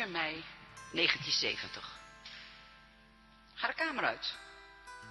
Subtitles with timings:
[0.00, 0.44] 4 mei
[0.92, 1.88] 1970.
[3.54, 4.34] Ga de kamer uit.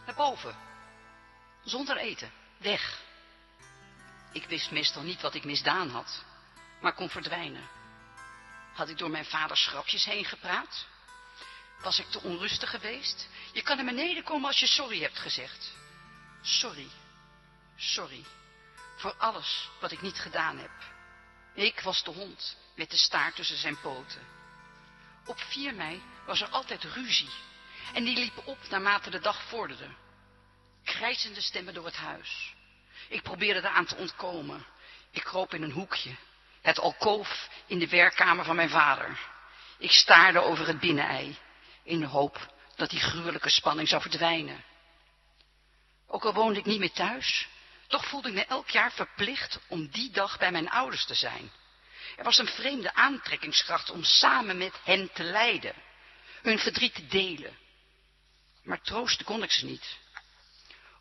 [0.06, 0.56] Naar boven.
[1.64, 2.32] Zonder eten.
[2.58, 3.02] Weg.
[4.32, 6.24] Ik wist meestal niet wat ik misdaan had,
[6.82, 7.70] maar kon verdwijnen.
[8.74, 10.86] Had ik door mijn vaders grapjes heen gepraat?
[11.82, 13.28] Was ik te onrustig geweest?
[13.54, 15.72] Je kan naar beneden komen als je sorry hebt gezegd.
[16.42, 16.88] Sorry.
[17.76, 18.26] Sorry.
[18.98, 20.72] Voor alles wat ik niet gedaan heb.
[21.54, 24.39] Ik was de hond met de staart tussen zijn poten.
[25.30, 27.30] Op 4 mei was er altijd ruzie.
[27.94, 29.88] En die liep op naarmate de dag vorderde.
[30.84, 32.54] Krijzende stemmen door het huis.
[33.08, 34.66] Ik probeerde eraan te ontkomen.
[35.12, 36.16] Ik kroop in een hoekje.
[36.62, 39.20] Het alkoof in de werkkamer van mijn vader.
[39.78, 41.38] Ik staarde over het binnenei.
[41.84, 44.64] In de hoop dat die gruwelijke spanning zou verdwijnen.
[46.08, 47.48] Ook al woonde ik niet meer thuis,
[47.88, 51.52] toch voelde ik me elk jaar verplicht om die dag bij mijn ouders te zijn.
[52.16, 55.74] Er was een vreemde aantrekkingskracht om samen met hen te lijden,
[56.42, 57.58] hun verdriet te delen.
[58.64, 59.98] Maar troosten kon ik ze niet.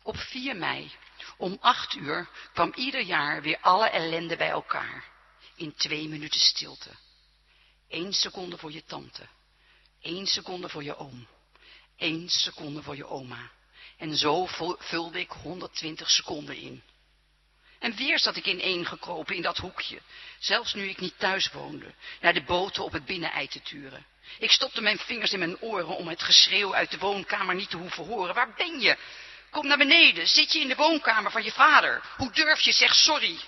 [0.03, 0.91] Op 4 mei,
[1.37, 5.03] om acht uur, kwam ieder jaar weer alle ellende bij elkaar,
[5.55, 6.89] in twee minuten stilte.
[7.89, 9.27] Eén seconde voor je tante,
[10.01, 11.27] één seconde voor je oom,
[11.97, 13.51] één seconde voor je oma.
[13.97, 14.45] En zo
[14.77, 16.83] vulde ik 120 seconden in.
[17.79, 20.01] En weer zat ik ineengekropen in dat hoekje,
[20.39, 24.05] zelfs nu ik niet thuis woonde, naar de boten op het binnenei te turen.
[24.39, 27.77] Ik stopte mijn vingers in mijn oren om het geschreeuw uit de woonkamer niet te
[27.77, 28.35] hoeven horen.
[28.35, 28.97] Waar ben je?
[29.49, 30.27] Kom naar beneden.
[30.27, 32.03] Zit je in de woonkamer van je vader?
[32.17, 32.71] Hoe durf je?
[32.71, 33.39] Zeg sorry.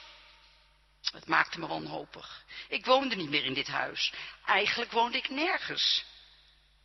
[1.02, 2.44] Het maakte me wanhopig.
[2.68, 4.14] Ik woonde niet meer in dit huis.
[4.46, 6.06] Eigenlijk woonde ik nergens.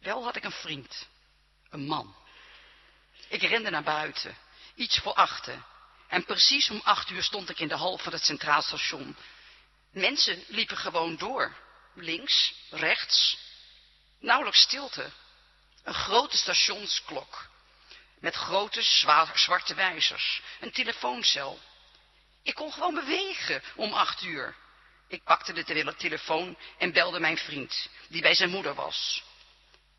[0.01, 1.09] Wel had ik een vriend.
[1.71, 2.17] Een man.
[3.29, 4.37] Ik rende naar buiten.
[4.75, 5.65] Iets voor achten.
[6.09, 9.17] En precies om acht uur stond ik in de hal van het Centraal Station.
[9.93, 11.57] Mensen liepen gewoon door.
[11.95, 13.39] Links, rechts.
[14.21, 15.11] Nauwelijks stilte.
[15.83, 17.49] Een grote stationsklok.
[18.21, 18.83] Met grote
[19.35, 20.43] zwarte wijzers.
[20.61, 21.61] Een telefooncel.
[22.43, 24.57] Ik kon gewoon bewegen om acht uur.
[25.09, 29.23] Ik pakte de telefoon en belde mijn vriend, die bij zijn moeder was.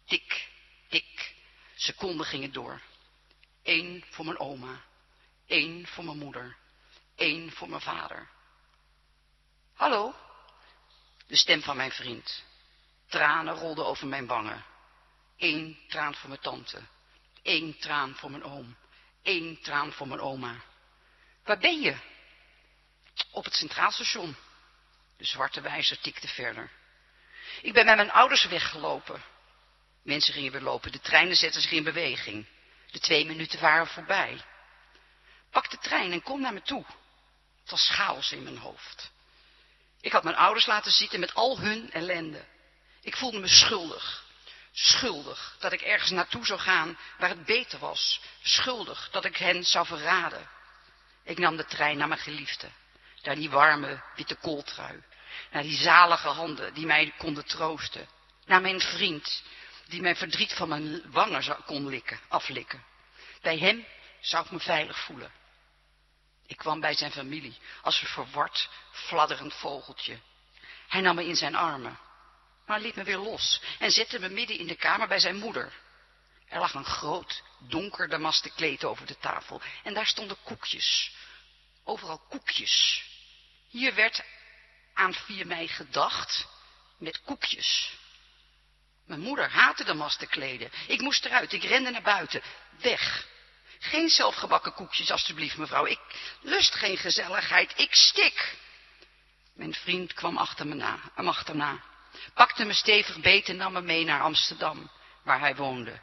[0.05, 0.47] Tik,
[0.89, 1.35] tik.
[1.75, 2.81] Seconden gingen door.
[3.63, 4.81] Eén voor mijn oma.
[5.47, 6.55] Eén voor mijn moeder.
[7.15, 8.27] Eén voor mijn vader.
[9.73, 10.15] Hallo?
[11.27, 12.43] De stem van mijn vriend.
[13.07, 14.65] Tranen rolden over mijn wangen.
[15.37, 16.81] Eén traan voor mijn tante.
[17.43, 18.77] Eén traan voor mijn oom.
[19.23, 20.55] Eén traan voor mijn oma.
[21.43, 21.95] Waar ben je?
[23.31, 24.35] Op het centraalstation.
[25.17, 26.71] De zwarte wijzer tikte verder.
[27.61, 29.23] Ik ben met mijn ouders weggelopen.
[30.03, 32.45] Mensen gingen weer lopen, de treinen zetten zich in beweging.
[32.91, 34.41] De twee minuten waren voorbij.
[35.51, 36.85] Pak de trein en kom naar me toe.
[37.61, 39.11] Het was chaos in mijn hoofd.
[40.01, 42.45] Ik had mijn ouders laten zitten met al hun ellende.
[43.01, 44.25] Ik voelde me schuldig.
[44.71, 48.21] Schuldig dat ik ergens naartoe zou gaan waar het beter was.
[48.41, 50.49] Schuldig dat ik hen zou verraden.
[51.23, 52.67] Ik nam de trein naar mijn geliefde.
[53.23, 55.03] Naar die warme witte kooltrui.
[55.51, 58.07] Naar die zalige handen die mij konden troosten.
[58.45, 59.43] Naar mijn vriend
[59.87, 62.83] die mijn verdriet van mijn wangen kon likken, aflikken.
[63.41, 63.85] Bij hem
[64.21, 65.31] zou ik me veilig voelen.
[66.47, 70.19] Ik kwam bij zijn familie als een verward, fladderend vogeltje.
[70.87, 71.99] Hij nam me in zijn armen,
[72.65, 75.73] maar liet me weer los en zette me midden in de kamer bij zijn moeder.
[76.47, 81.11] Er lag een groot, donker damasten kleed over de tafel en daar stonden koekjes.
[81.83, 83.03] Overal koekjes.
[83.67, 84.23] Hier werd
[84.93, 86.47] aan 4 mei gedacht
[86.97, 87.97] met koekjes.
[89.05, 90.71] Mijn moeder haatte damasten kleden.
[90.87, 92.41] Ik moest eruit, ik rende naar buiten.
[92.81, 93.27] Weg.
[93.79, 95.85] Geen zelfgebakken koekjes, alstublieft, mevrouw.
[95.85, 95.99] Ik
[96.41, 97.73] lust geen gezelligheid.
[97.79, 98.57] Ik stik.
[99.53, 101.83] Mijn vriend kwam achter me na, hem achterna.
[102.33, 104.91] Pakte me stevig beet en nam me mee naar Amsterdam,
[105.23, 105.99] waar hij woonde.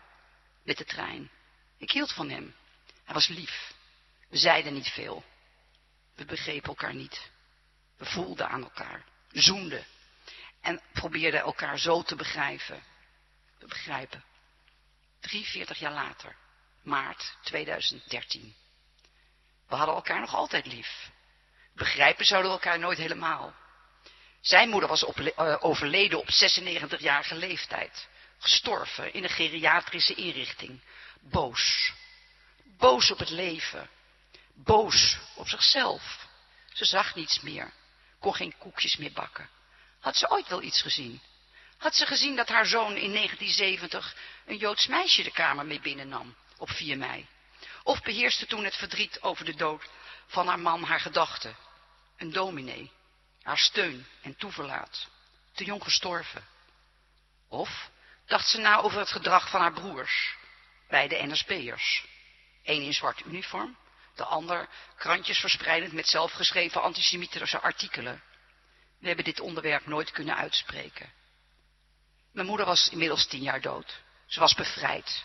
[0.64, 1.30] Met de trein.
[1.78, 2.54] Ik hield van hem.
[3.04, 3.72] Hij was lief.
[4.28, 5.24] We zeiden niet veel.
[6.14, 7.30] We begrepen elkaar niet.
[7.96, 9.04] We voelden aan elkaar.
[9.32, 9.86] Zoenden.
[10.60, 12.82] En probeerden elkaar zo te begrijpen.
[13.58, 14.24] We begrijpen.
[15.20, 16.36] 43 jaar later
[16.84, 18.54] maart 2013.
[19.68, 21.10] We hadden elkaar nog altijd lief.
[21.74, 23.54] Begrijpen zouden we elkaar nooit helemaal.
[24.40, 28.08] Zijn moeder was uh, overleden op 96-jarige leeftijd.
[28.38, 30.80] Gestorven in een geriatrische inrichting.
[31.20, 31.92] Boos.
[32.78, 33.88] Boos op het leven.
[34.54, 36.26] Boos op zichzelf.
[36.72, 37.72] Ze zag niets meer.
[38.20, 39.48] Kon geen koekjes meer bakken.
[40.00, 41.20] Had ze ooit wel iets gezien?
[41.78, 44.16] Had ze gezien dat haar zoon in 1970
[44.46, 46.36] een Joods meisje de kamer mee binnennam?
[46.64, 47.26] Op 4 mei?
[47.82, 49.90] Of beheerste toen het verdriet over de dood
[50.26, 51.56] van haar man haar gedachten?
[52.16, 52.92] Een dominee,
[53.42, 55.08] haar steun en toeverlaat,
[55.52, 56.44] te jong gestorven.
[57.48, 57.90] Of
[58.26, 60.36] dacht ze na over het gedrag van haar broers,
[60.88, 62.04] beide NSB'ers.
[62.62, 63.76] Eén in zwart uniform,
[64.14, 68.22] de ander krantjes verspreidend met zelfgeschreven antisemitische artikelen.
[68.98, 71.12] We hebben dit onderwerp nooit kunnen uitspreken.
[72.32, 74.02] Mijn moeder was inmiddels tien jaar dood.
[74.26, 75.24] Ze was bevrijd.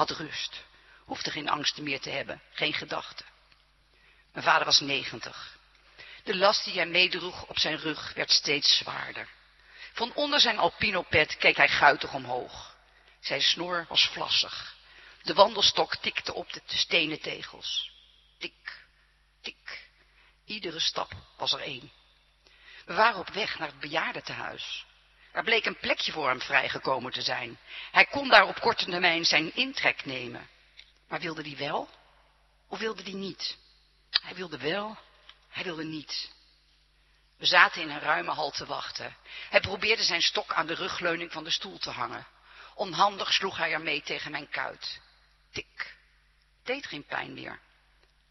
[0.00, 0.64] Had rust.
[1.04, 2.42] Hoefde geen angsten meer te hebben.
[2.52, 3.26] Geen gedachten.
[4.32, 5.58] Mijn vader was negentig.
[6.24, 9.28] De last die hij meedroeg op zijn rug werd steeds zwaarder.
[9.92, 12.76] Van onder zijn alpinopet keek hij guitig omhoog.
[13.20, 14.76] Zijn snor was vlassig.
[15.22, 17.92] De wandelstok tikte op de stenen tegels.
[18.38, 18.84] Tik,
[19.42, 19.88] tik.
[20.44, 21.92] Iedere stap was er één.
[22.84, 24.84] We waren op weg naar het bejaardentehuis.
[25.32, 27.58] Er bleek een plekje voor hem vrijgekomen te zijn.
[27.90, 30.48] Hij kon daar op korte termijn zijn intrek nemen.
[31.08, 31.88] Maar wilde die wel?
[32.68, 33.58] Of wilde die niet?
[34.10, 34.98] Hij wilde wel,
[35.48, 36.30] hij wilde niet.
[37.36, 39.16] We zaten in een ruime hal te wachten.
[39.50, 42.26] Hij probeerde zijn stok aan de rugleuning van de stoel te hangen.
[42.74, 45.00] Onhandig sloeg hij ermee tegen mijn kuit.
[45.52, 45.96] Tik.
[46.64, 47.60] Deed geen pijn meer.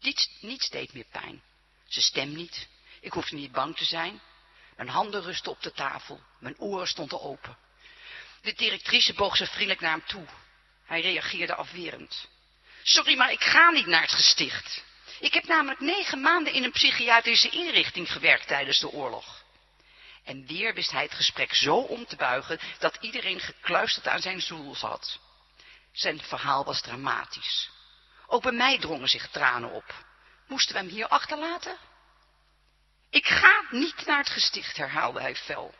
[0.00, 1.42] Niets, niets deed meer pijn.
[1.88, 2.68] Zijn stem niet.
[3.00, 4.20] Ik hoefde niet bang te zijn.
[4.76, 6.20] Mijn handen rustten op de tafel.
[6.38, 7.56] Mijn oren stonden open.
[8.42, 10.26] De directrice boog zich vriendelijk naar hem toe.
[10.84, 12.28] Hij reageerde afwerend.
[12.82, 14.84] Sorry, maar ik ga niet naar het gesticht.
[15.20, 19.44] Ik heb namelijk negen maanden in een psychiatrische inrichting gewerkt tijdens de oorlog.
[20.24, 24.40] En weer wist hij het gesprek zo om te buigen dat iedereen gekluisterd aan zijn
[24.40, 25.18] stoel zat.
[25.92, 27.70] Zijn verhaal was dramatisch.
[28.26, 29.94] Ook bij mij drongen zich tranen op.
[30.46, 31.76] Moesten we hem hier achterlaten?
[33.10, 35.74] Ik ga niet naar het gesticht, herhaalde hij fel.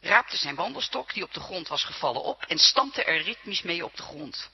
[0.00, 3.84] Raapte zijn wandelstok, die op de grond was gevallen, op en stampte er ritmisch mee
[3.84, 4.50] op de grond.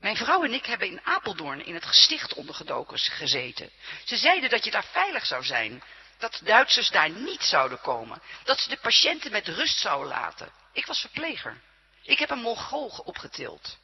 [0.00, 3.70] Mijn vrouw en ik hebben in Apeldoorn in het gesticht ondergedoken gezeten.
[4.04, 5.82] Ze zeiden dat je daar veilig zou zijn,
[6.18, 10.52] dat Duitsers daar niet zouden komen, dat ze de patiënten met rust zouden laten.
[10.72, 11.60] Ik was verpleger.
[12.02, 13.78] Ik heb een Mongool opgetild.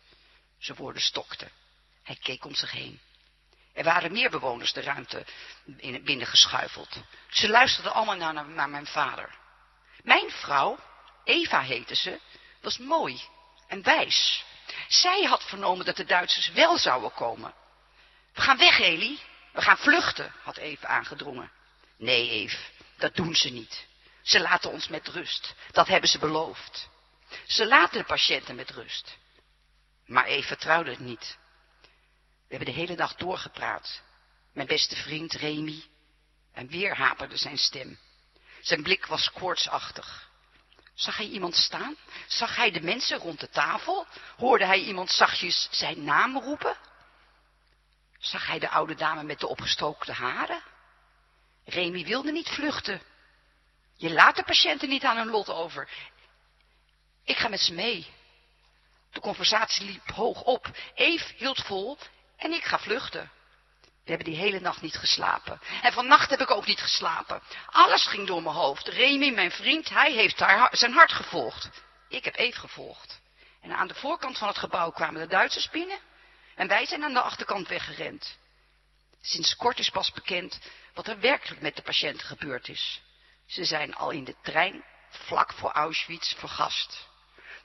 [0.58, 1.50] Zijn woorden stokten.
[2.02, 3.00] Hij keek om zich heen.
[3.72, 5.24] Er waren meer bewoners de ruimte
[6.04, 6.96] binnengeschuifeld.
[7.28, 9.38] Ze luisterden allemaal naar, mijn vader.
[10.02, 10.78] Mijn vrouw,
[11.24, 12.20] Eva heette ze,
[12.60, 13.20] was mooi
[13.68, 14.44] en wijs.
[14.88, 17.54] Zij had vernomen dat de Duitsers wel zouden komen.
[18.34, 19.20] We gaan weg, Eli.
[19.52, 21.50] We gaan vluchten, had Eva aangedrongen.
[21.96, 22.58] Nee, Eve,
[22.96, 23.86] dat doen ze niet.
[24.22, 25.54] Ze laten ons met rust.
[25.70, 26.88] Dat hebben ze beloofd.
[27.46, 29.18] Ze laten de patiënten met rust.
[30.06, 31.38] Maar Eve vertrouwde het niet.
[32.52, 34.02] We hebben de hele dag doorgepraat.
[34.52, 35.84] Mijn beste vriend Remy.
[36.52, 37.98] En weer haperde zijn stem.
[38.60, 40.30] Zijn blik was koortsachtig.
[40.94, 41.96] Zag hij iemand staan?
[42.26, 44.06] Zag hij de mensen rond de tafel?
[44.36, 46.76] Hoorde hij iemand zachtjes zijn naam roepen?
[48.18, 50.62] Zag hij de oude dame met de opgestookte haren?
[51.64, 53.02] Remy wilde niet vluchten.
[53.96, 55.88] Je laat de patiënten niet aan hun lot over.
[57.24, 58.06] Ik ga met ze mee.
[59.10, 60.70] De conversatie liep hoog op.
[60.94, 61.98] Eve hield vol
[62.42, 63.30] en ik ga vluchten.
[63.80, 65.60] We hebben die hele nacht niet geslapen.
[65.82, 67.42] En vannacht heb ik ook niet geslapen.
[67.66, 68.88] Alles ging door mijn hoofd.
[68.88, 71.70] Remy, mijn vriend, hij heeft haar, zijn hart gevolgd.
[72.08, 73.20] Ik heb Eve gevolgd.
[73.60, 75.98] En aan de voorkant van het gebouw kwamen de Duitsers binnen.
[76.54, 78.38] En wij zijn aan de achterkant weggerend.
[79.20, 80.58] Sinds kort is pas bekend
[80.94, 83.02] wat er werkelijk met de patiënten gebeurd is.
[83.46, 87.08] Ze zijn al in de trein vlak voor Auschwitz vergast.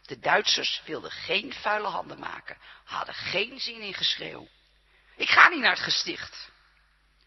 [0.05, 4.47] De Duitsers wilden geen vuile handen maken, hadden geen zin in geschreeuw.
[5.17, 6.49] Ik ga niet naar het gesticht.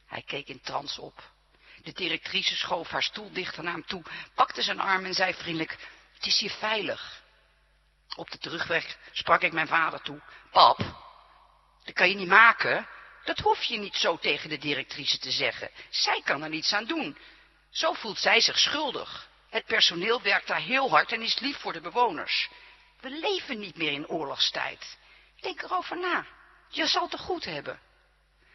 [0.06, 1.30] Hij keek in trans op.
[1.82, 4.02] De directrice schoof haar stoel dichter naar hem toe,
[4.34, 5.76] pakte zijn arm en zei vriendelijk,
[6.14, 7.22] het is hier veilig.
[8.16, 10.20] Op de terugweg sprak ik mijn vader toe,
[10.50, 10.78] pap,
[11.84, 12.86] dat kan je niet maken.
[13.24, 15.70] Dat hoef je niet zo tegen de directrice te zeggen.
[15.90, 17.18] Zij kan er niets aan doen.
[17.70, 19.28] Zo voelt zij zich schuldig.
[19.50, 22.48] Het personeel werkt daar heel hard en is lief voor de bewoners.
[23.00, 24.98] We leven niet meer in oorlogstijd.
[25.40, 26.26] Denk erover na.
[26.70, 27.80] Je zal het goed hebben.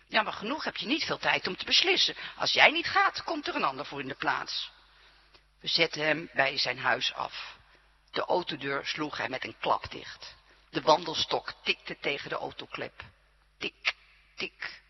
[0.08, 2.16] Jammer genoeg heb je niet veel tijd om te beslissen.
[2.36, 4.72] Als jij niet gaat, komt er een ander voor in de plaats.
[5.60, 7.58] We zetten hem bij zijn huis af.
[8.12, 10.36] De autodeur sloeg hij met een klap dicht.
[10.70, 13.04] De wandelstok tikte tegen de autoklep.
[13.58, 13.94] Tik,
[14.36, 14.82] tik.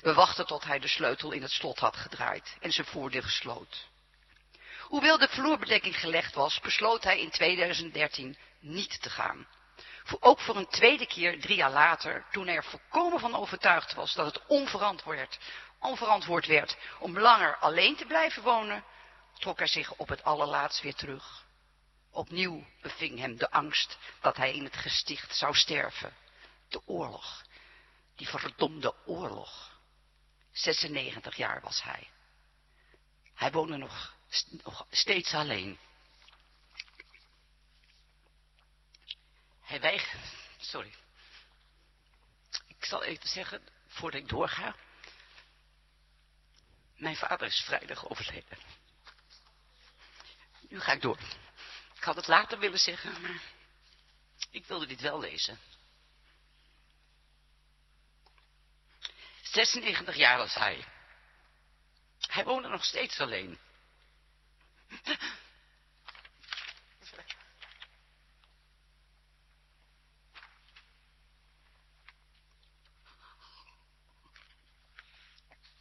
[0.00, 3.88] We wachten tot hij de sleutel in het slot had gedraaid en zijn voordeur gesloot.
[4.80, 9.46] Hoewel de vloerbedekking gelegd was, besloot hij in 2013 niet te gaan
[10.20, 14.14] ook voor een tweede keer, drie jaar later, toen hij er volkomen van overtuigd was
[14.14, 15.38] dat het onverantwoord,
[15.80, 18.84] onverantwoord werd om langer alleen te blijven wonen,
[19.38, 21.44] trok hij zich op het allerlaatst weer terug.
[22.10, 26.14] Opnieuw beving hem de angst dat hij in het gesticht zou sterven.
[26.68, 27.42] De oorlog.
[28.16, 29.78] Die verdomde oorlog.
[30.52, 32.08] 96 jaar was hij.
[33.34, 34.14] Hij woonde nog,
[34.64, 35.78] nog steeds alleen.
[39.70, 40.22] Hij weigert.
[40.58, 40.94] Sorry.
[42.66, 44.74] Ik zal even zeggen, voordat ik doorga.
[46.96, 48.58] Mijn vader is vrijdag overleden.
[50.68, 51.18] Nu ga ik door.
[51.94, 53.42] Ik had het later willen zeggen, maar
[54.50, 55.58] ik wilde dit wel lezen.
[59.42, 60.84] 96 jaar was hij.
[62.18, 63.58] Hij woonde nog steeds alleen.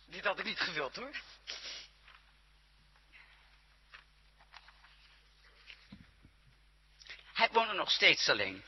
[0.09, 0.59] Dit
[7.33, 8.63] Hij woonde nog steeds alleen.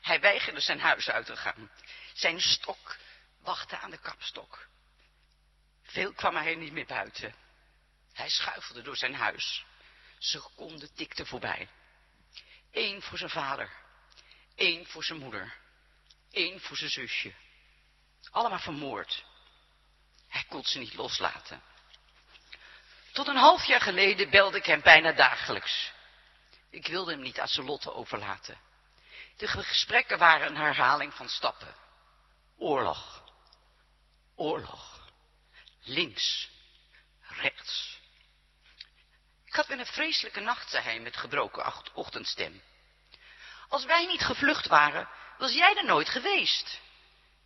[0.00, 1.70] Hij weigerde zijn huis uit te gaan.
[2.12, 2.96] Zijn stok
[3.42, 4.66] wachtte aan de kapstok.
[5.82, 7.34] Veel kwam hij niet meer buiten.
[8.12, 9.64] Hij schuifelde door zijn huis.
[10.18, 11.68] Seconden tikten voorbij.
[12.72, 13.70] Eén voor zijn vader.
[14.54, 15.56] één voor zijn moeder.
[16.30, 17.34] één voor zijn zusje.
[18.30, 19.24] Allemaal vermoord.
[20.36, 21.62] Hij kon ze niet loslaten.
[23.12, 25.92] Tot een half jaar geleden belde ik hem bijna dagelijks.
[26.70, 28.58] Ik wilde hem niet aan zijn lotte overlaten.
[29.36, 31.74] De gesprekken waren een herhaling van stappen.
[32.58, 33.24] Oorlog.
[34.34, 35.10] Oorlog.
[35.82, 36.50] Links.
[37.20, 37.98] Rechts.
[39.44, 42.62] Ik had weer een vreselijke nacht, zei hij met gebroken ochtendstem.
[43.68, 46.80] Als wij niet gevlucht waren, was jij er nooit geweest.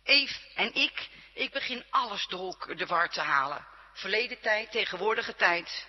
[0.03, 3.67] Eve en ik, ik begin alles door de war te halen.
[3.93, 5.87] Verleden tijd, tegenwoordige tijd.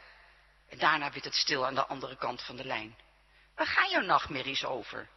[0.69, 2.97] En daarna werd het stil aan de andere kant van de lijn.
[3.55, 5.09] Waar gaan jouw nachtmerries over?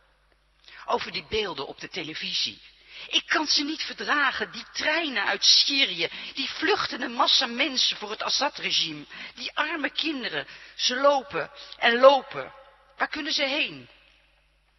[0.85, 2.61] Over die beelden op de televisie.
[3.07, 8.23] Ik kan ze niet verdragen, die treinen uit Syrië, die vluchtende massa mensen voor het
[8.23, 9.05] Assad-regime,
[9.35, 12.53] die arme kinderen, ze lopen en lopen.
[12.97, 13.89] Waar kunnen ze heen?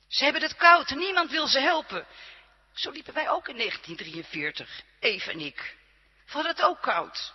[0.09, 2.07] Ze hebben het koud, niemand wil ze helpen.
[2.77, 5.77] Zo liepen wij ook in 1943, Eve en ik.
[6.27, 7.33] Hadden het ook koud.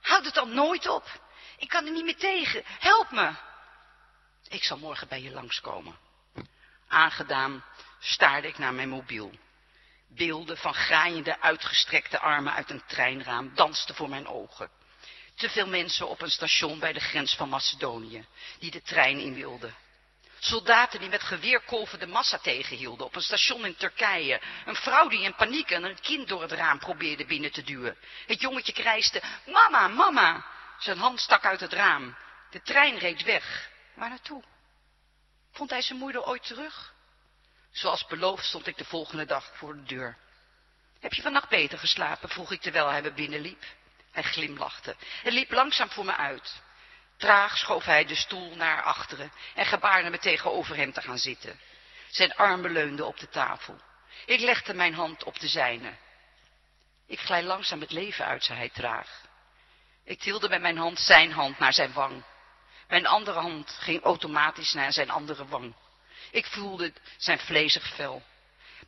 [0.00, 1.20] Houd het dan nooit op.
[1.58, 2.62] Ik kan er niet meer tegen.
[2.64, 3.32] Help me.
[4.48, 5.98] Ik zal morgen bij je langskomen.
[6.88, 7.64] Aangedaan
[7.98, 9.30] staarde ik naar mijn mobiel.
[10.08, 14.70] Beelden van graaiende uitgestrekte armen uit een treinraam dansten voor mijn ogen.
[15.34, 18.26] Te veel mensen op een station bij de grens van Macedonië,
[18.58, 19.74] die de trein in wilden.
[20.42, 24.40] Soldaten die met geweerkolven de massa tegenhielden op een station in Turkije.
[24.64, 27.96] Een vrouw die in paniek en een kind door het raam probeerde binnen te duwen.
[28.26, 30.46] Het jongetje krijste, mama, mama.
[30.78, 32.16] Zijn hand stak uit het raam.
[32.50, 33.70] De trein reed weg.
[33.94, 34.42] Waar naartoe?
[35.52, 36.94] Vond hij zijn moeder ooit terug?
[37.72, 40.18] Zoals beloofd stond ik de volgende dag voor de deur.
[41.00, 42.28] Heb je vannacht beter geslapen?
[42.28, 43.64] vroeg ik terwijl hij me binnenliep.
[44.10, 46.62] Hij glimlachte en liep langzaam voor me uit.
[47.20, 51.60] Traag schoof hij de stoel naar achteren en gebaarde me tegenover hem te gaan zitten.
[52.10, 53.80] Zijn armen leunden op de tafel.
[54.26, 55.92] Ik legde mijn hand op de zijne.
[57.06, 59.20] Ik glij langzaam het leven uit, zei hij traag.
[60.04, 62.24] Ik tilde met mijn hand zijn hand naar zijn wang.
[62.88, 65.74] Mijn andere hand ging automatisch naar zijn andere wang.
[66.30, 68.22] Ik voelde zijn vlezig vel.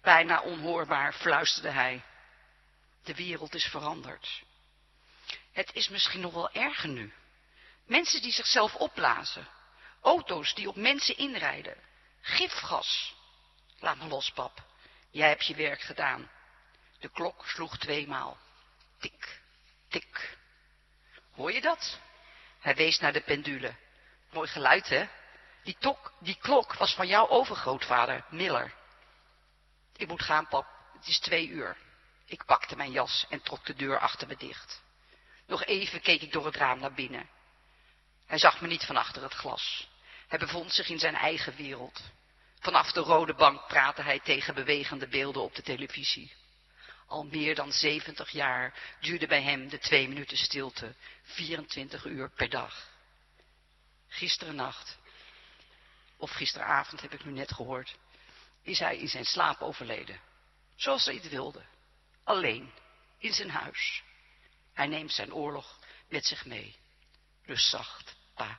[0.00, 2.02] Bijna onhoorbaar fluisterde hij.
[3.04, 4.42] De wereld is veranderd.
[5.52, 7.12] Het is misschien nog wel erger nu.
[7.84, 9.48] Mensen die zichzelf opblazen.
[10.00, 11.76] Auto's die op mensen inrijden.
[12.20, 13.14] Gifgas.
[13.78, 14.62] Laat me los, pap.
[15.10, 16.30] Jij hebt je werk gedaan.
[16.98, 18.38] De klok sloeg tweemaal.
[18.98, 19.40] Tik,
[19.88, 20.36] tik.
[21.32, 21.98] Hoor je dat?
[22.60, 23.74] Hij wees naar de pendule.
[24.30, 25.08] Mooi geluid, hè?
[25.62, 28.74] Die, tok, die klok was van jouw overgrootvader, Miller.
[29.96, 30.66] Ik moet gaan, pap.
[30.92, 31.76] Het is twee uur.
[32.26, 34.82] Ik pakte mijn jas en trok de deur achter me dicht.
[35.46, 37.28] Nog even keek ik door het raam naar binnen.
[38.26, 39.88] Hij zag me niet van achter het glas.
[40.28, 42.00] Hij bevond zich in zijn eigen wereld.
[42.60, 46.32] Vanaf de rode bank praatte hij tegen bewegende beelden op de televisie.
[47.06, 52.50] Al meer dan zeventig jaar duurde bij hem de twee minuten stilte, 24 uur per
[52.50, 52.88] dag.
[54.08, 54.98] Gisteren nacht,
[56.16, 57.96] of gisteravond heb ik nu net gehoord,
[58.62, 60.20] is hij in zijn slaap overleden.
[60.76, 61.64] Zoals hij het wilde.
[62.24, 62.72] Alleen,
[63.18, 64.02] in zijn huis.
[64.72, 66.76] Hij neemt zijn oorlog met zich mee.
[67.48, 68.58] Rust zacht, pa.